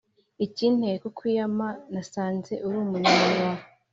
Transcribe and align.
Ikinteye 0.45 0.95
kukwiyama 1.03 1.67
nasanze 1.91 2.53
urumunyamunwa 2.65 3.51